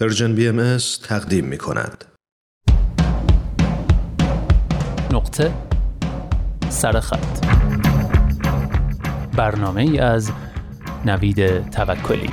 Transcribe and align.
پرژن 0.00 0.34
بی 0.34 0.48
ام 0.48 0.76
تقدیم 1.02 1.44
می 1.44 1.58
کند. 1.58 2.04
نقطه 5.12 5.54
سرخط 6.68 7.46
برنامه 9.36 9.82
ای 9.82 9.98
از 9.98 10.32
نوید 11.04 11.70
توکلی. 11.70 12.30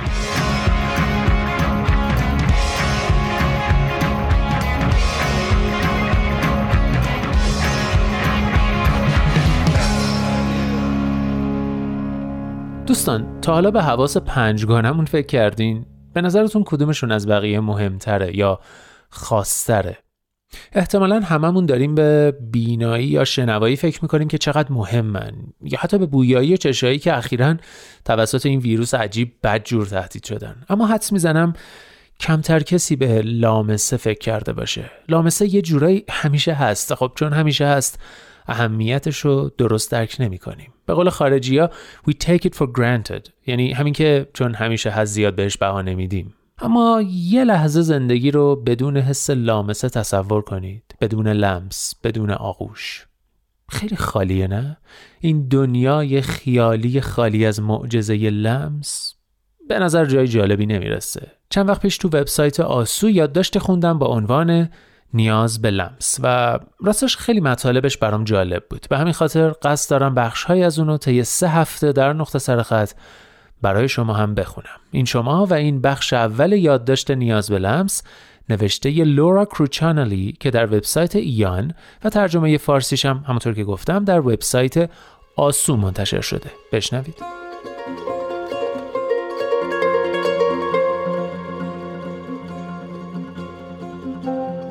دوستان 12.86 13.40
تا 13.40 13.52
حالا 13.52 13.70
به 13.70 13.82
حواس 13.82 14.16
پنجگانمون 14.16 15.04
فکر 15.04 15.26
کردین؟ 15.26 15.95
به 16.16 16.22
نظرتون 16.22 16.64
کدومشون 16.66 17.12
از 17.12 17.28
بقیه 17.28 17.60
مهمتره 17.60 18.36
یا 18.36 18.60
خاصتره؟ 19.10 19.98
احتمالا 20.72 21.20
هممون 21.20 21.66
داریم 21.66 21.94
به 21.94 22.36
بینایی 22.40 23.06
یا 23.06 23.24
شنوایی 23.24 23.76
فکر 23.76 23.98
می‌کنیم 24.02 24.28
که 24.28 24.38
چقدر 24.38 24.72
مهمن 24.72 25.32
یا 25.62 25.78
حتی 25.78 25.98
به 25.98 26.06
بویایی 26.06 26.54
و 26.54 26.56
چشایی 26.56 26.98
که 26.98 27.16
اخیرا 27.16 27.54
توسط 28.04 28.46
این 28.46 28.60
ویروس 28.60 28.94
عجیب 28.94 29.32
بدجور 29.42 29.86
تهدید 29.86 30.24
شدن. 30.24 30.56
اما 30.68 30.86
حدس 30.86 31.12
می‌زنم 31.12 31.52
کمتر 32.20 32.60
کسی 32.60 32.96
به 32.96 33.22
لامسه 33.22 33.96
فکر 33.96 34.18
کرده 34.18 34.52
باشه. 34.52 34.90
لامسه 35.08 35.54
یه 35.54 35.62
جورایی 35.62 36.04
همیشه 36.10 36.52
هست. 36.52 36.94
خب 36.94 37.12
چون 37.14 37.32
همیشه 37.32 37.66
هست 37.66 37.98
اهمیتش 38.48 39.18
رو 39.18 39.50
درست 39.58 39.90
درک 39.90 40.16
نمی 40.20 40.38
کنیم. 40.38 40.72
به 40.86 40.94
قول 40.94 41.10
خارجی 41.10 41.58
ها 41.58 41.70
we 42.10 42.12
take 42.12 42.40
it 42.40 42.54
for 42.54 42.66
granted. 42.78 43.30
یعنی 43.46 43.72
همین 43.72 43.92
که 43.92 44.28
چون 44.34 44.54
همیشه 44.54 44.90
هست 44.90 45.12
زیاد 45.12 45.34
بهش 45.34 45.56
بها 45.56 45.82
نمیدیم. 45.82 46.34
اما 46.58 47.02
یه 47.10 47.44
لحظه 47.44 47.82
زندگی 47.82 48.30
رو 48.30 48.56
بدون 48.56 48.96
حس 48.96 49.30
لامسه 49.30 49.88
تصور 49.88 50.42
کنید. 50.42 50.82
بدون 51.00 51.28
لمس 51.28 51.94
بدون 52.04 52.30
آغوش. 52.30 53.06
خیلی 53.68 53.96
خالیه 53.96 54.46
نه؟ 54.46 54.76
این 55.20 55.48
دنیای 55.48 56.20
خیالی 56.20 57.00
خالی 57.00 57.46
از 57.46 57.60
معجزه 57.60 58.16
لمس 58.16 59.14
به 59.68 59.78
نظر 59.78 60.04
جای 60.04 60.28
جالبی 60.28 60.66
نمی‌رسه. 60.66 61.32
چند 61.50 61.68
وقت 61.68 61.80
پیش 61.80 61.98
تو 61.98 62.08
وبسایت 62.08 62.60
آسو 62.60 63.10
یادداشت 63.10 63.58
خوندم 63.58 63.98
با 63.98 64.06
عنوان 64.06 64.68
نیاز 65.16 65.62
به 65.62 65.70
لمس 65.70 66.18
و 66.22 66.58
راستش 66.80 67.16
خیلی 67.16 67.40
مطالبش 67.40 67.96
برام 67.96 68.24
جالب 68.24 68.64
بود. 68.70 68.86
به 68.90 68.98
همین 68.98 69.12
خاطر 69.12 69.54
قصد 69.62 69.90
دارم 69.90 70.14
بخشهایی 70.14 70.62
از 70.62 70.78
اونو 70.78 70.96
طی 70.96 71.24
سه 71.24 71.48
هفته 71.48 71.92
در 71.92 72.12
نقطه 72.12 72.38
سرخط 72.38 72.92
برای 73.62 73.88
شما 73.88 74.14
هم 74.14 74.34
بخونم. 74.34 74.80
این 74.90 75.04
شما 75.04 75.46
و 75.46 75.54
این 75.54 75.80
بخش 75.80 76.12
اول 76.12 76.52
یادداشت 76.52 77.10
نیاز 77.10 77.50
به 77.50 77.58
لمس 77.58 78.02
نوشته 78.48 78.90
ی 78.90 79.04
لورا 79.04 79.44
کروچانلی 79.44 80.36
که 80.40 80.50
در 80.50 80.66
وبسایت 80.66 81.16
ایان 81.16 81.74
و 82.04 82.10
ترجمه 82.10 82.58
فارسیش 82.58 83.06
هم 83.06 83.24
همونطور 83.26 83.54
که 83.54 83.64
گفتم 83.64 84.04
در 84.04 84.20
وبسایت 84.20 84.90
آسو 85.36 85.76
منتشر 85.76 86.20
شده. 86.20 86.50
بشنوید. 86.72 87.45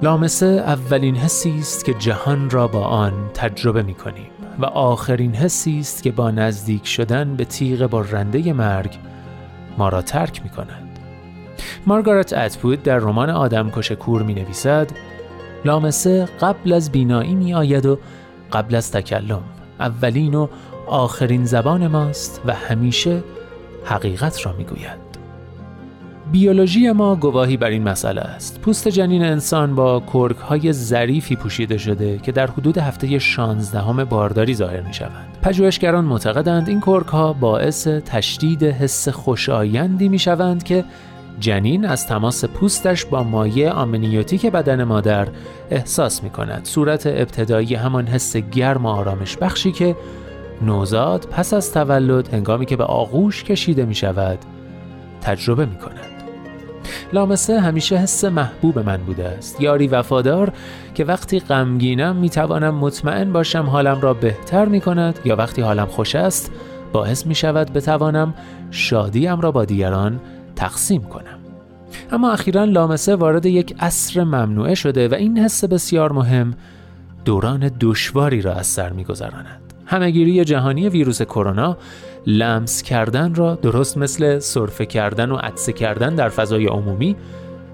لامسه 0.06 0.46
اولین 0.46 1.16
حسی 1.16 1.60
است 1.60 1.86
که 1.86 1.94
جهان 1.94 2.50
را 2.50 2.68
با 2.68 2.84
آن 2.84 3.14
تجربه 3.34 3.84
می 3.84 3.94
کنیم 3.94 4.28
و 4.60 4.66
آخرین 4.66 5.36
حسی 5.36 5.80
است 5.80 6.04
که 6.04 6.12
با 6.12 6.32
نزدیک 6.32 6.88
شدن 6.88 7.36
به 7.36 7.46
تیغ 7.46 7.88
برنده 7.88 8.54
مرگ 8.54 8.98
ما 9.78 9.90
را 9.90 10.02
ترک 10.02 10.44
می 10.44 10.50
کند. 10.50 11.00
مارگارت 11.88 12.34
اتوود 12.34 12.84
در 12.84 12.98
رمان 12.98 13.30
آدم 13.30 13.72
کش 13.72 13.92
کور 13.92 14.24
می 14.24 14.34
نویسد 14.34 14.92
لامسه 15.66 16.26
قبل 16.42 16.74
از 16.74 16.92
بینایی 16.92 17.36
می 17.36 17.54
آید 17.54 17.86
و 17.86 18.00
قبل 18.54 18.76
از 18.76 18.92
تکلم 18.92 19.44
اولین 19.80 20.36
و 20.36 20.48
آخرین 20.88 21.46
زبان 21.46 21.88
ماست 21.88 22.42
و 22.46 22.54
همیشه 22.54 23.24
حقیقت 23.86 24.46
را 24.46 24.54
می 24.54 24.64
گوید. 24.64 25.05
بیولوژی 26.32 26.92
ما 26.92 27.16
گواهی 27.16 27.58
بر 27.58 27.70
این 27.70 27.84
مسئله 27.84 28.22
است. 28.22 28.62
پوست 28.62 28.88
جنین 28.88 29.26
انسان 29.26 29.76
با 29.76 30.04
کرک 30.14 30.38
های 30.38 30.74
ظریفی 30.74 31.36
پوشیده 31.36 31.78
شده 31.78 32.18
که 32.18 32.32
در 32.32 32.48
حدود 32.48 32.78
هفته 32.78 33.20
16 33.20 34.06
بارداری 34.06 34.56
ظاهر 34.56 34.82
می 34.82 34.94
شوند. 34.94 35.38
پژوهشگران 35.42 36.06
معتقدند 36.06 36.70
این 36.70 36.82
کرک 36.82 37.08
ها 37.08 37.34
باعث 37.34 37.88
تشدید 37.88 38.64
حس 38.64 39.10
خوشایندی 39.10 40.10
می 40.10 40.20
شوند 40.20 40.64
که 40.64 40.84
جنین 41.40 41.86
از 41.86 42.08
تماس 42.08 42.46
پوستش 42.46 43.06
با 43.06 43.24
مایع 43.24 43.72
آمنیوتیک 43.72 44.46
بدن 44.46 44.84
مادر 44.84 45.28
احساس 45.72 46.24
می 46.24 46.30
کند. 46.30 46.66
صورت 46.66 47.08
ابتدایی 47.08 47.76
همان 47.76 48.08
حس 48.08 48.38
گرم 48.38 48.86
و 48.86 48.90
آرامش 48.90 49.38
بخشی 49.38 49.72
که 49.72 49.96
نوزاد 50.62 51.28
پس 51.32 51.54
از 51.54 51.74
تولد 51.74 52.34
هنگامی 52.34 52.66
که 52.66 52.76
به 52.76 52.84
آغوش 52.84 53.44
کشیده 53.44 53.86
می 53.86 53.96
شود 53.96 54.40
تجربه 55.22 55.66
می 55.66 55.76
کند. 55.76 56.15
لامسه 57.14 57.60
همیشه 57.60 57.98
حس 57.98 58.24
محبوب 58.24 58.80
من 58.80 58.98
بوده 58.98 59.26
است. 59.26 59.62
یاری 59.62 59.88
وفادار 59.88 60.54
که 60.96 61.06
وقتی 61.06 61.40
غمگینم 61.40 62.16
می‌توانم 62.16 62.76
مطمئن 62.76 63.34
باشم 63.34 63.64
حالم 63.64 64.02
را 64.02 64.14
بهتر 64.14 64.66
می 64.66 64.82
کند 64.82 65.20
یا 65.26 65.36
وقتی 65.36 65.62
حالم 65.62 65.86
خوش 65.86 66.16
است 66.16 66.52
باعث 66.94 67.26
می 67.26 67.36
شود 67.36 67.74
بتوانم 67.74 68.34
شادیم 68.72 69.42
را 69.42 69.52
با 69.52 69.66
دیگران 69.66 70.20
تقسیم 70.56 71.02
کنم. 71.02 71.40
اما 72.12 72.32
اخیرا 72.32 72.64
لامسه 72.64 73.16
وارد 73.16 73.46
یک 73.46 73.76
عصر 73.80 74.24
ممنوعه 74.24 74.76
شده 74.76 75.08
و 75.08 75.14
این 75.14 75.38
حس 75.38 75.64
بسیار 75.64 76.12
مهم 76.12 76.54
دوران 77.26 77.72
دشواری 77.80 78.42
را 78.42 78.54
از 78.54 78.68
سر 78.68 78.90
میگذراند. 78.90 79.65
همهگیری 79.86 80.46
جهانی 80.46 80.90
ویروس 80.90 81.22
کرونا 81.22 81.78
لمس 82.28 82.84
کردن 82.84 83.36
را 83.36 83.56
درست 83.56 83.98
مثل 83.98 84.40
سرفه 84.40 84.86
کردن 84.86 85.32
و 85.32 85.36
عدسه 85.36 85.74
کردن 85.74 86.16
در 86.16 86.30
فضای 86.30 86.66
عمومی 86.66 87.16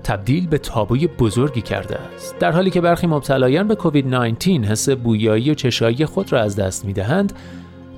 تبدیل 0.03 0.47
به 0.47 0.57
تابوی 0.57 1.07
بزرگی 1.07 1.61
کرده 1.61 1.97
است. 2.15 2.39
در 2.39 2.51
حالی 2.51 2.69
که 2.69 2.81
برخی 2.81 3.07
مبتلایان 3.07 3.67
به 3.67 3.75
کووید 3.75 4.07
19 4.07 4.51
حس 4.51 4.89
بویایی 4.89 5.51
و 5.51 5.53
چشایی 5.53 6.05
خود 6.05 6.33
را 6.33 6.41
از 6.41 6.55
دست 6.55 6.85
می‌دهند 6.85 7.33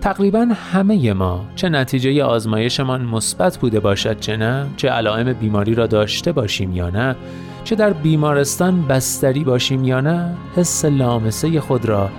تقریبا 0.02 0.48
همه 0.72 1.14
ما 1.14 1.46
چه 1.56 1.70
نتیجه 1.70 2.24
آزمایشمان 2.24 3.02
مثبت 3.02 3.58
بوده 3.58 3.80
باشد 3.80 4.20
چه 4.20 4.38
نه 4.38 4.66
چه 4.78 4.90
علائم 4.90 5.34
بیماری 5.34 5.76
را 5.76 5.88
داشته 5.88 6.32
باشیم 6.32 6.76
یا 6.76 6.90
نه 6.90 7.16
چه 7.64 7.76
در 7.76 7.94
بیمارستان 7.94 8.82
بستری 8.82 9.44
باشیم 9.44 9.84
یا 9.84 10.02
نه 10.02 10.36
حس 10.56 10.86
لامسه 10.86 11.60
خود 11.60 11.86
را 11.86 12.10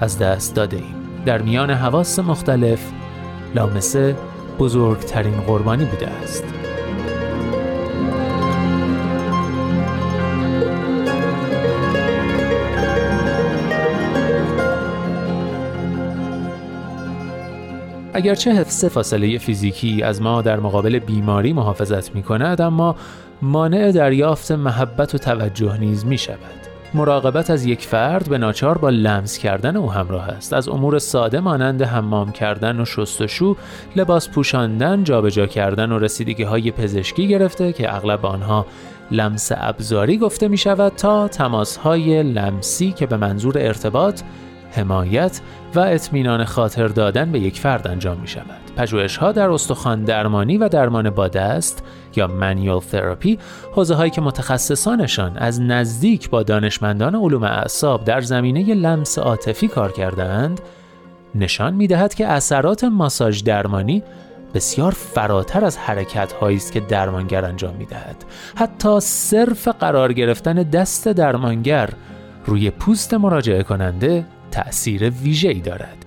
از 0.00 0.18
دست 0.18 0.54
داده 0.54 0.76
ایم. 0.76 0.99
در 1.26 1.42
میان 1.42 1.70
حواس 1.70 2.18
مختلف 2.18 2.92
لامسه 3.54 4.16
بزرگترین 4.58 5.40
قربانی 5.40 5.84
بوده 5.84 6.08
است 6.08 6.44
اگرچه 18.14 18.52
حفظ 18.52 18.84
فاصله 18.84 19.38
فیزیکی 19.38 20.02
از 20.02 20.22
ما 20.22 20.42
در 20.42 20.60
مقابل 20.60 20.98
بیماری 20.98 21.52
محافظت 21.52 22.14
می 22.14 22.22
کند 22.22 22.60
اما 22.60 22.96
مانع 23.42 23.92
دریافت 23.92 24.52
محبت 24.52 25.14
و 25.14 25.18
توجه 25.18 25.78
نیز 25.78 26.06
می 26.06 26.18
شود. 26.18 26.69
مراقبت 26.94 27.50
از 27.50 27.64
یک 27.64 27.86
فرد 27.86 28.28
به 28.28 28.38
ناچار 28.38 28.78
با 28.78 28.90
لمس 28.90 29.38
کردن 29.38 29.76
او 29.76 29.92
همراه 29.92 30.28
است. 30.28 30.52
از 30.52 30.68
امور 30.68 30.98
ساده 30.98 31.40
مانند 31.40 31.82
حمام 31.82 32.32
کردن 32.32 32.80
و 32.80 32.84
شستشو 32.84 33.56
لباس 33.96 34.28
پوشاندن 34.28 35.04
جابجا 35.04 35.46
کردن 35.46 35.92
و 35.92 35.98
رسیدگی 35.98 36.42
های 36.42 36.70
پزشکی 36.70 37.28
گرفته 37.28 37.72
که 37.72 37.94
اغلب 37.94 38.26
آنها 38.26 38.66
لمس 39.10 39.52
ابزاری 39.54 40.18
گفته 40.18 40.48
می 40.48 40.56
شود 40.56 40.92
تا 40.96 41.28
تماس 41.28 41.76
های 41.76 42.22
لمسی 42.22 42.92
که 42.92 43.06
به 43.06 43.16
منظور 43.16 43.58
ارتباط 43.58 44.22
حمایت 44.70 45.40
و 45.74 45.80
اطمینان 45.80 46.44
خاطر 46.44 46.88
دادن 46.88 47.32
به 47.32 47.40
یک 47.40 47.60
فرد 47.60 47.88
انجام 47.88 48.20
می 48.20 48.28
شود. 48.28 48.60
پژوهش 48.76 49.16
ها 49.16 49.32
در 49.32 49.50
استخوان 49.50 50.04
درمانی 50.04 50.58
و 50.58 50.68
درمان 50.68 51.10
با 51.10 51.28
دست 51.28 51.84
یا 52.16 52.26
منیول 52.26 52.80
تراپی 52.80 53.38
حوزه 53.74 53.94
هایی 53.94 54.10
که 54.10 54.20
متخصصانشان 54.20 55.36
از 55.36 55.60
نزدیک 55.60 56.30
با 56.30 56.42
دانشمندان 56.42 57.14
علوم 57.14 57.42
اعصاب 57.42 58.04
در 58.04 58.20
زمینه 58.20 58.74
لمس 58.74 59.18
عاطفی 59.18 59.68
کار 59.68 59.92
کردند 59.92 60.60
نشان 61.34 61.74
می 61.74 61.86
دهد 61.86 62.14
که 62.14 62.26
اثرات 62.26 62.84
ماساژ 62.84 63.42
درمانی 63.42 64.02
بسیار 64.54 64.92
فراتر 64.92 65.64
از 65.64 65.78
حرکت 65.78 66.32
هایی 66.32 66.56
است 66.56 66.72
که 66.72 66.80
درمانگر 66.80 67.44
انجام 67.44 67.76
می 67.76 67.86
دهد. 67.86 68.24
حتی 68.56 69.00
صرف 69.00 69.68
قرار 69.68 70.12
گرفتن 70.12 70.54
دست 70.54 71.08
درمانگر 71.08 71.90
روی 72.46 72.70
پوست 72.70 73.14
مراجعه 73.14 73.62
کننده 73.62 74.24
تأثیر 74.50 75.10
ویژه‌ای 75.10 75.60
دارد. 75.60 76.06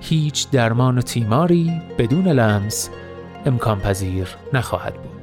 هیچ 0.00 0.50
درمان 0.50 0.98
و 0.98 1.02
تیماری 1.02 1.72
بدون 1.98 2.28
لمس 2.28 2.90
امکان 3.46 3.80
پذیر 3.80 4.28
نخواهد 4.52 4.94
بود. 4.94 5.18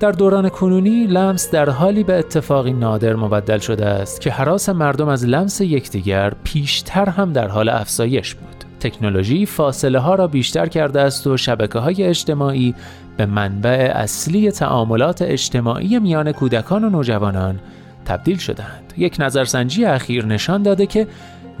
در 0.00 0.12
دوران 0.12 0.48
کنونی 0.48 1.06
لمس 1.06 1.50
در 1.50 1.70
حالی 1.70 2.04
به 2.04 2.18
اتفاقی 2.18 2.72
نادر 2.72 3.16
مبدل 3.16 3.58
شده 3.58 3.86
است 3.86 4.20
که 4.20 4.30
حراس 4.30 4.68
مردم 4.68 5.08
از 5.08 5.24
لمس 5.24 5.60
یکدیگر 5.60 6.32
پیشتر 6.44 7.08
هم 7.08 7.32
در 7.32 7.48
حال 7.48 7.68
افزایش 7.68 8.34
بود. 8.34 8.64
تکنولوژی 8.80 9.46
فاصله 9.46 9.98
ها 9.98 10.14
را 10.14 10.26
بیشتر 10.26 10.66
کرده 10.66 11.00
است 11.00 11.26
و 11.26 11.36
شبکه 11.36 11.78
های 11.78 12.02
اجتماعی 12.02 12.74
به 13.16 13.26
منبع 13.26 13.92
اصلی 13.94 14.50
تعاملات 14.50 15.22
اجتماعی 15.22 15.98
میان 15.98 16.32
کودکان 16.32 16.84
و 16.84 16.90
نوجوانان 16.90 17.60
تبدیل 18.08 18.38
شدند. 18.38 18.92
یک 18.96 19.16
نظرسنجی 19.18 19.84
اخیر 19.84 20.26
نشان 20.26 20.62
داده 20.62 20.86
که 20.86 21.06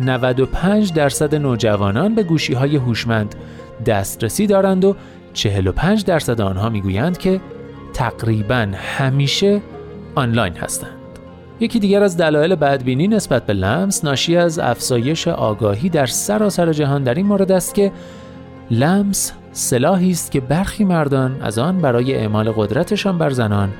95 0.00 0.92
درصد 0.92 1.34
نوجوانان 1.34 2.14
به 2.14 2.22
گوشی 2.22 2.54
های 2.54 2.76
هوشمند 2.76 3.34
دسترسی 3.86 4.46
دارند 4.46 4.84
و 4.84 4.96
45 5.32 6.04
درصد 6.04 6.40
آنها 6.40 6.68
می‌گویند 6.68 7.18
که 7.18 7.40
تقریبا 7.94 8.68
همیشه 8.74 9.60
آنلاین 10.14 10.52
هستند. 10.56 10.90
یکی 11.60 11.78
دیگر 11.78 12.02
از 12.02 12.16
دلایل 12.16 12.54
بدبینی 12.54 13.08
نسبت 13.08 13.46
به 13.46 13.52
لمس 13.52 14.04
ناشی 14.04 14.36
از 14.36 14.58
افزایش 14.58 15.28
آگاهی 15.28 15.88
در 15.88 16.06
سراسر 16.06 16.72
جهان 16.72 17.02
در 17.02 17.14
این 17.14 17.26
مورد 17.26 17.52
است 17.52 17.74
که 17.74 17.92
لمس 18.70 19.32
سلاحی 19.52 20.10
است 20.10 20.30
که 20.30 20.40
برخی 20.40 20.84
مردان 20.84 21.42
از 21.42 21.58
آن 21.58 21.80
برای 21.80 22.14
اعمال 22.14 22.52
قدرتشان 22.52 23.18
بر 23.18 23.30
زنان 23.30 23.70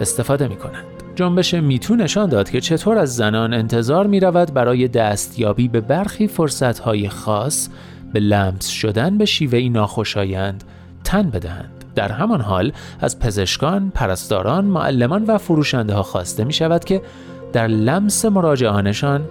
استفاده 0.00 0.48
می 0.48 0.56
کنند. 0.56 0.95
جنبش 1.16 1.54
میتو 1.54 1.96
نشان 1.96 2.28
داد 2.28 2.50
که 2.50 2.60
چطور 2.60 2.98
از 2.98 3.16
زنان 3.16 3.54
انتظار 3.54 4.06
می 4.06 4.20
رود 4.20 4.54
برای 4.54 4.88
دستیابی 4.88 5.68
به 5.68 5.80
برخی 5.80 6.28
فرصتهای 6.28 7.08
خاص 7.08 7.68
به 8.12 8.20
لمس 8.20 8.68
شدن 8.68 9.18
به 9.18 9.24
شیوهی 9.24 9.68
ناخوشایند 9.68 10.64
تن 11.04 11.30
بدهند. 11.30 11.84
در 11.94 12.12
همان 12.12 12.40
حال 12.40 12.72
از 13.00 13.18
پزشکان، 13.18 13.90
پرستاران، 13.94 14.64
معلمان 14.64 15.24
و 15.24 15.38
فروشنده 15.38 15.94
ها 15.94 16.02
خواسته 16.02 16.44
می 16.44 16.52
شود 16.52 16.84
که 16.84 17.02
در 17.52 17.66
لمس 17.66 18.24
مراجعانشان 18.24 19.24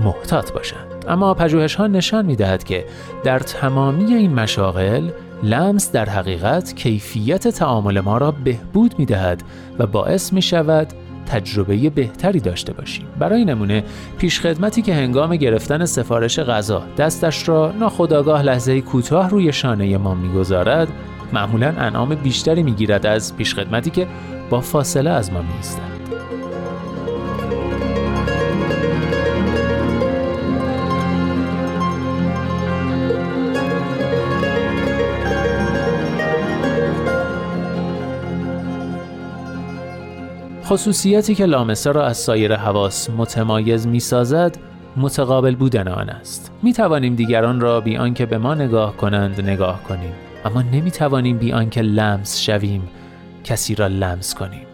محتاط 0.00 0.52
باشند. 0.52 1.04
اما 1.08 1.34
پژوهش 1.34 1.74
ها 1.74 1.86
نشان 1.86 2.26
می 2.26 2.36
دهد 2.36 2.64
که 2.64 2.84
در 3.24 3.38
تمامی 3.38 4.14
این 4.14 4.34
مشاغل 4.34 5.10
لمس 5.42 5.92
در 5.92 6.08
حقیقت 6.08 6.74
کیفیت 6.74 7.48
تعامل 7.48 8.00
ما 8.00 8.18
را 8.18 8.30
بهبود 8.30 8.94
می 8.98 9.06
دهد 9.06 9.42
و 9.78 9.86
باعث 9.86 10.32
می 10.32 10.42
شود 10.42 10.92
تجربه 11.28 11.90
بهتری 11.90 12.40
داشته 12.40 12.72
باشیم. 12.72 13.06
برای 13.18 13.44
نمونه 13.44 13.84
پیشخدمتی 14.18 14.82
که 14.82 14.94
هنگام 14.94 15.36
گرفتن 15.36 15.84
سفارش 15.84 16.38
غذا 16.38 16.82
دستش 16.98 17.48
را 17.48 17.72
ناخداگاه 17.80 18.42
لحظه 18.42 18.80
کوتاه 18.80 19.30
روی 19.30 19.52
شانه 19.52 19.96
ما 19.96 20.14
می‌گذارد 20.14 20.88
معمولا 21.32 21.68
انعام 21.78 22.14
بیشتری 22.14 22.62
می‌گیرد 22.62 23.06
از 23.06 23.36
پیشخدمتی 23.36 23.90
که 23.90 24.06
با 24.50 24.60
فاصله 24.60 25.10
از 25.10 25.32
ما 25.32 25.42
میایستد. 25.42 25.97
خصوصیتی 40.68 41.34
که 41.34 41.46
لامسه 41.46 41.92
را 41.92 42.06
از 42.06 42.16
سایر 42.16 42.56
حواس 42.56 43.10
متمایز 43.10 43.86
می 43.86 44.00
سازد 44.00 44.56
متقابل 44.96 45.54
بودن 45.54 45.88
آن 45.88 46.08
است. 46.08 46.52
می 46.62 46.72
توانیم 46.72 47.14
دیگران 47.14 47.60
را 47.60 47.80
بی 47.80 47.96
آنکه 47.96 48.26
به 48.26 48.38
ما 48.38 48.54
نگاه 48.54 48.96
کنند 48.96 49.40
نگاه 49.40 49.82
کنیم 49.82 50.12
اما 50.44 50.62
نمی 50.62 50.90
توانیم 50.90 51.38
بی 51.38 51.52
آنکه 51.52 51.82
لمس 51.82 52.40
شویم 52.40 52.88
کسی 53.44 53.74
را 53.74 53.86
لمس 53.86 54.34
کنیم. 54.34 54.66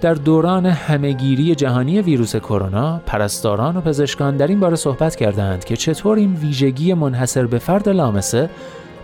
در 0.00 0.14
دوران 0.14 0.66
همهگیری 0.66 1.54
جهانی 1.54 2.00
ویروس 2.00 2.36
کرونا 2.36 3.00
پرستاران 3.06 3.76
و 3.76 3.80
پزشکان 3.80 4.36
در 4.36 4.46
این 4.46 4.60
باره 4.60 4.76
صحبت 4.76 5.16
کردند 5.16 5.64
که 5.64 5.76
چطور 5.76 6.18
این 6.18 6.34
ویژگی 6.34 6.94
منحصر 6.94 7.46
به 7.46 7.58
فرد 7.58 7.88
لامسه 7.88 8.50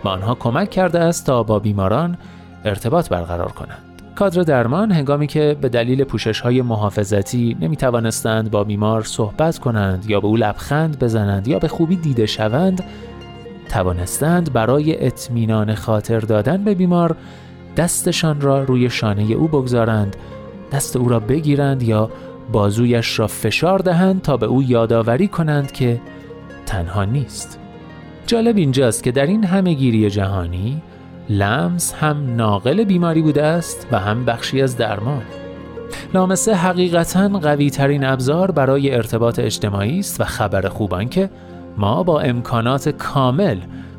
به 0.03 0.09
آنها 0.09 0.35
کمک 0.35 0.69
کرده 0.69 0.99
است 0.99 1.25
تا 1.25 1.43
با 1.43 1.59
بیماران 1.59 2.17
ارتباط 2.65 3.09
برقرار 3.09 3.51
کنند. 3.51 3.94
کادر 4.15 4.41
درمان 4.41 4.91
هنگامی 4.91 5.27
که 5.27 5.57
به 5.61 5.69
دلیل 5.69 6.03
پوشش 6.03 6.39
های 6.39 6.61
محافظتی 6.61 7.57
نمی 7.61 7.75
توانستند 7.75 8.51
با 8.51 8.63
بیمار 8.63 9.03
صحبت 9.03 9.59
کنند 9.59 10.09
یا 10.09 10.19
به 10.19 10.27
او 10.27 10.35
لبخند 10.35 10.99
بزنند 10.99 11.47
یا 11.47 11.59
به 11.59 11.67
خوبی 11.67 11.95
دیده 11.95 12.25
شوند 12.25 12.83
توانستند 13.69 14.53
برای 14.53 15.05
اطمینان 15.05 15.75
خاطر 15.75 16.19
دادن 16.19 16.63
به 16.63 16.75
بیمار 16.75 17.15
دستشان 17.77 18.41
را 18.41 18.63
روی 18.63 18.89
شانه 18.89 19.23
او 19.23 19.47
بگذارند 19.47 20.15
دست 20.71 20.95
او 20.95 21.09
را 21.09 21.19
بگیرند 21.19 21.83
یا 21.83 22.09
بازویش 22.51 23.19
را 23.19 23.27
فشار 23.27 23.79
دهند 23.79 24.21
تا 24.21 24.37
به 24.37 24.45
او 24.45 24.63
یادآوری 24.63 25.27
کنند 25.27 25.71
که 25.71 26.01
تنها 26.65 27.05
نیست. 27.05 27.59
جالب 28.27 28.57
اینجاست 28.57 29.03
که 29.03 29.11
در 29.11 29.25
این 29.25 29.43
همه 29.43 29.73
گیری 29.73 30.09
جهانی 30.09 30.81
لمس 31.29 31.93
هم 31.93 32.35
ناقل 32.35 32.83
بیماری 32.83 33.21
بوده 33.21 33.43
است 33.43 33.87
و 33.91 33.99
هم 33.99 34.25
بخشی 34.25 34.61
از 34.61 34.77
درمان 34.77 35.21
لامسه 36.13 36.53
حقیقتا 36.53 37.27
قوی 37.29 37.69
ترین 37.69 38.05
ابزار 38.05 38.51
برای 38.51 38.95
ارتباط 38.95 39.39
اجتماعی 39.39 39.99
است 39.99 40.21
و 40.21 40.23
خبر 40.23 40.69
خوبان 40.69 41.09
که 41.09 41.29
ما 41.77 42.03
با 42.03 42.21
امکانات 42.21 42.89
کامل 42.89 43.57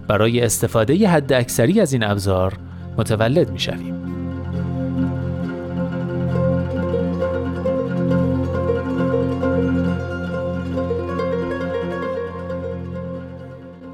برای 0.08 0.40
استفاده 0.40 1.08
حد 1.08 1.32
اکثری 1.32 1.80
از 1.80 1.92
این 1.92 2.04
ابزار 2.04 2.52
متولد 2.98 3.50
می 3.50 3.58
شویم. 3.58 4.05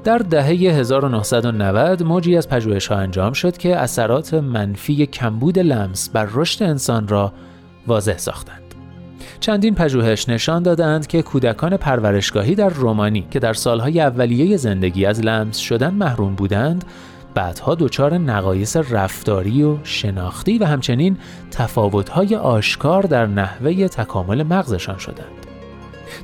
در 0.03 0.17
دهه 0.17 0.45
1990 0.45 2.03
موجی 2.03 2.37
از 2.37 2.49
پژوهش 2.49 2.87
ها 2.87 2.95
انجام 2.95 3.33
شد 3.33 3.57
که 3.57 3.75
اثرات 3.75 4.33
منفی 4.33 5.05
کمبود 5.05 5.59
لمس 5.59 6.09
بر 6.09 6.27
رشد 6.33 6.63
انسان 6.63 7.07
را 7.07 7.33
واضح 7.87 8.17
ساختند. 8.17 8.63
چندین 9.39 9.75
پژوهش 9.75 10.29
نشان 10.29 10.63
دادند 10.63 11.07
که 11.07 11.21
کودکان 11.21 11.77
پرورشگاهی 11.77 12.55
در 12.55 12.69
رومانی 12.69 13.27
که 13.31 13.39
در 13.39 13.53
سالهای 13.53 14.01
اولیه 14.01 14.57
زندگی 14.57 15.05
از 15.05 15.19
لمس 15.21 15.57
شدن 15.57 15.93
محروم 15.93 16.35
بودند 16.35 16.85
بعدها 17.33 17.75
دچار 17.75 18.17
نقایص 18.17 18.77
رفتاری 18.77 19.63
و 19.63 19.77
شناختی 19.83 20.57
و 20.57 20.65
همچنین 20.65 21.17
تفاوت‌های 21.51 22.35
آشکار 22.35 23.03
در 23.03 23.25
نحوه 23.25 23.87
تکامل 23.87 24.43
مغزشان 24.43 24.97
شدند. 24.97 25.52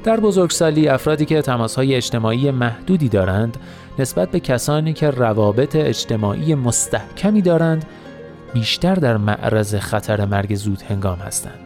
در 0.03 0.19
بزرگسالی 0.19 0.87
افرادی 0.87 1.25
که 1.25 1.41
تماسهای 1.41 1.95
اجتماعی 1.95 2.51
محدودی 2.51 3.09
دارند 3.09 3.57
نسبت 3.99 4.31
به 4.31 4.39
کسانی 4.39 4.93
که 4.93 5.09
روابط 5.09 5.75
اجتماعی 5.75 6.55
مستحکمی 6.55 7.41
دارند 7.41 7.85
بیشتر 8.53 8.95
در 8.95 9.17
معرض 9.17 9.75
خطر 9.75 10.25
مرگ 10.25 10.55
زود 10.55 10.81
هنگام 10.81 11.17
هستند. 11.17 11.59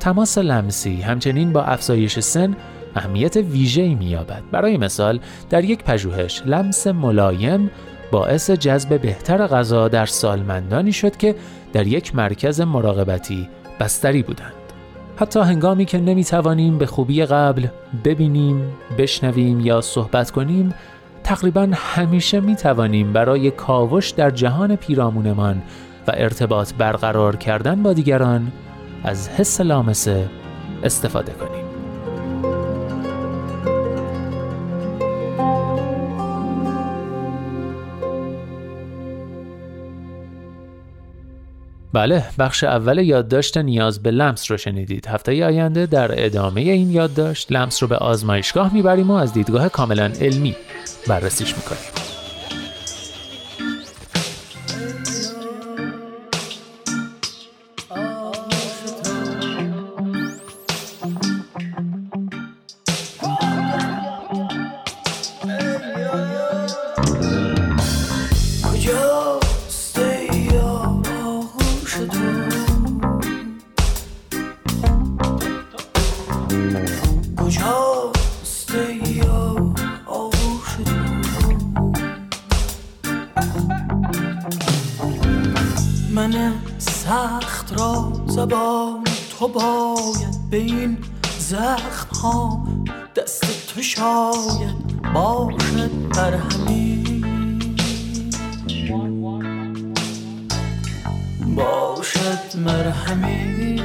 تماس 0.00 0.38
لمسی 0.38 1.00
همچنین 1.00 1.52
با 1.52 1.62
افزایش 1.62 2.18
سن 2.18 2.56
اهمیت 2.96 3.36
ویژه‌ای 3.36 3.94
می‌یابد. 3.94 4.42
برای 4.52 4.76
مثال 4.76 5.20
در 5.50 5.64
یک 5.64 5.84
پژوهش 5.84 6.42
لمس 6.46 6.86
ملایم 6.86 7.70
باعث 8.10 8.50
جذب 8.50 9.00
بهتر 9.00 9.46
غذا 9.46 9.88
در 9.88 10.06
سالمندانی 10.06 10.92
شد 10.92 11.16
که 11.16 11.34
در 11.72 11.86
یک 11.86 12.14
مرکز 12.14 12.60
مراقبتی 12.60 13.48
بستری 13.80 14.22
بودند. 14.22 14.55
حتی 15.16 15.40
هنگامی 15.40 15.84
که 15.84 15.98
نمی 15.98 16.24
توانیم 16.24 16.78
به 16.78 16.86
خوبی 16.86 17.24
قبل 17.24 17.66
ببینیم، 18.04 18.72
بشنویم 18.98 19.60
یا 19.60 19.80
صحبت 19.80 20.30
کنیم، 20.30 20.74
تقریبا 21.24 21.68
همیشه 21.72 22.40
می 22.40 22.56
توانیم 22.56 23.12
برای 23.12 23.50
کاوش 23.50 24.10
در 24.10 24.30
جهان 24.30 24.76
پیرامونمان 24.76 25.62
و 26.08 26.12
ارتباط 26.14 26.74
برقرار 26.74 27.36
کردن 27.36 27.82
با 27.82 27.92
دیگران 27.92 28.52
از 29.04 29.28
حس 29.28 29.60
لامسه 29.60 30.28
استفاده 30.82 31.32
کنیم. 31.32 31.55
بله 41.96 42.24
بخش 42.38 42.64
اول 42.64 42.98
یادداشت 42.98 43.58
نیاز 43.58 44.02
به 44.02 44.10
لمس 44.10 44.50
رو 44.50 44.56
شنیدید. 44.56 45.06
هفته 45.06 45.46
آینده 45.46 45.86
در 45.86 46.24
ادامه 46.24 46.60
این 46.60 46.90
یادداشت 46.90 47.52
لمس 47.52 47.82
رو 47.82 47.88
به 47.88 47.96
آزمایشگاه 47.96 48.74
می‌بریم 48.74 49.10
و 49.10 49.14
از 49.14 49.32
دیدگاه 49.32 49.68
کاملا 49.68 50.12
علمی 50.20 50.56
بررسیش 51.08 51.56
می‌کنیم. 51.56 51.95
سخت 86.78 87.80
را 87.80 88.12
زبان 88.26 89.04
تو 89.38 89.48
باید 89.48 90.50
به 90.50 90.56
این 90.56 90.98
زخم 91.38 92.16
ها 92.22 92.66
دست 93.16 93.66
تو 93.74 93.82
شاید 93.82 94.76
باشد 95.14 95.90
مرهمی 96.16 97.04
باشد 101.56 102.56
مرهمی 102.56 103.82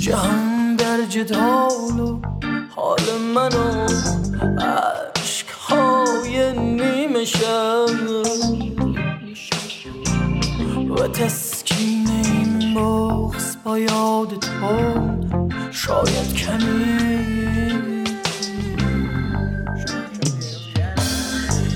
جهان 0.00 0.76
در 0.76 1.02
جدال 1.08 2.00
و 2.00 2.20
حال 2.76 3.00
منو 3.34 3.86
های 6.26 6.58
نیمه 6.58 7.24
و 10.90 11.08
تسکین 11.08 12.08
این 12.10 12.74
بغز 12.74 13.56
با 13.64 13.78
یاد 13.78 14.38
تو 14.38 15.00
شاید 15.70 16.34
کمی. 16.34 18.04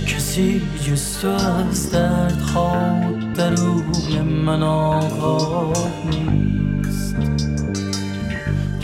کسی 0.07 0.63
جز 0.87 1.19
تو 1.19 1.29
از 1.29 1.93
درد 1.93 2.41
خواد 2.41 3.33
در 3.33 3.51
روی 3.51 4.21
من 4.21 4.63
آقا 4.63 5.73
نیست 6.11 6.40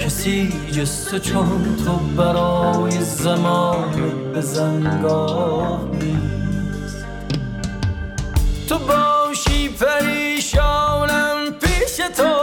کسی 0.06 0.52
جز 0.72 1.04
تو 1.04 1.18
چون 1.18 1.76
تو 1.84 1.96
برای 1.96 3.00
زمان 3.04 4.32
به 4.32 4.40
زنگاه 4.40 5.88
نیست. 5.92 7.06
تو 8.68 8.78
باشی 8.78 9.68
پریشانم 9.68 11.36
پیش 11.60 11.96
تو. 12.16 12.34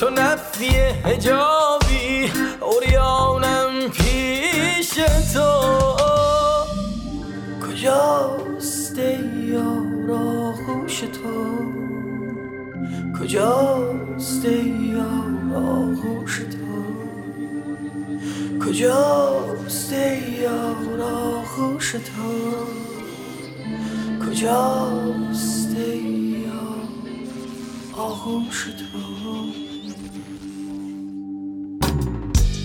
تو 0.00 0.10
نفی 0.10 0.68
هجابی 1.04 2.32
اوریانم 2.60 3.90
پیش 3.92 4.90
تو. 5.34 5.50
کجاست 7.66 8.98
یار 8.98 10.10
آغوش 10.12 11.00
تو؟ 11.00 11.87
کجاست 13.28 14.44
یار 14.44 15.54
آغوش 15.54 16.38
تو؟ 16.38 16.80
کجاست 18.64 19.92
یار 20.42 21.02
آغوش 21.02 21.92
تو؟ 21.92 22.30
کجاست 24.26 25.76
یار 25.76 26.88
آغوش 27.92 28.64
تو؟ 28.64 28.98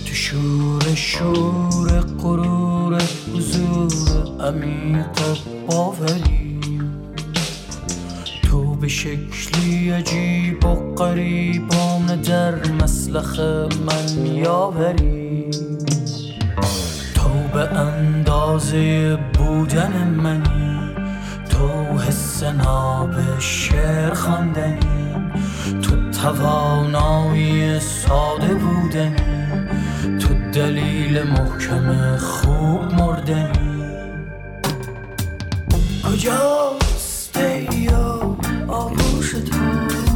تو 0.06 0.14
شور 0.14 0.94
شور 0.94 2.00
قرور 2.00 3.02
حضور 3.34 3.92
عمیق 4.40 5.18
باوری 5.66 6.43
شکلی 8.94 9.90
عجیب 9.90 10.64
و 10.64 10.94
قریبان 10.94 12.20
در 12.22 12.54
مسلخ 12.82 13.40
من 13.86 14.26
یاوری. 14.26 15.50
تو 17.14 17.28
به 17.52 17.72
اندازه 17.72 19.16
بودن 19.16 20.14
منی 20.22 20.94
تو 21.50 21.98
حس 21.98 22.42
ناب 22.42 23.10
شعر 23.38 24.14
خواندنی 24.14 25.14
تو 25.82 26.10
توانایی 26.22 27.80
ساده 27.80 28.54
بودنی 28.54 29.68
تو 30.18 30.28
دلیل 30.52 31.22
محکم 31.22 32.16
خوب 32.16 32.94
مردنی. 33.00 33.84
یا 36.24 36.83
آغوش 39.34 39.50
تو 39.50 40.13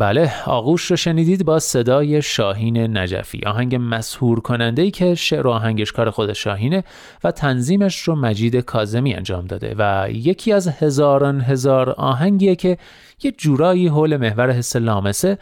بله 0.00 0.32
آغوش 0.46 0.90
رو 0.90 0.96
شنیدید 0.96 1.44
با 1.44 1.58
صدای 1.58 2.22
شاهین 2.22 2.98
نجفی. 2.98 3.40
آهنگ 3.46 3.76
مسهور 3.80 4.40
کننده 4.40 4.82
ای 4.82 4.90
که 4.90 5.14
شعر 5.14 5.46
و 5.46 5.50
آهنگش 5.50 5.92
کار 5.92 6.10
خود 6.10 6.32
شاهینه 6.32 6.84
و 7.24 7.30
تنظیمش 7.30 8.02
رو 8.02 8.16
مجید 8.16 8.56
کازمی 8.56 9.14
انجام 9.14 9.46
داده 9.46 9.74
و 9.78 10.08
یکی 10.10 10.52
از 10.52 10.68
هزاران 10.68 11.40
هزار 11.40 11.90
آهنگیه 11.90 12.56
که 12.56 12.78
یه 13.22 13.32
جورایی 13.32 13.88
حول 13.88 14.16
محور 14.16 14.50
حس 14.50 14.76
لامسه 14.76 15.38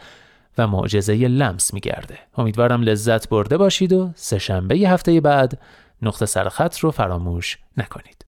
و 0.57 0.67
معجزه 0.67 1.13
لمس 1.15 1.73
میگرده. 1.73 2.17
امیدوارم 2.37 2.81
لذت 2.81 3.29
برده 3.29 3.57
باشید 3.57 3.93
و 3.93 4.11
سهشنبه 4.15 4.75
هفته 4.75 5.21
بعد 5.21 5.59
نقطه 6.01 6.25
سرخط 6.25 6.77
رو 6.77 6.91
فراموش 6.91 7.57
نکنید. 7.77 8.28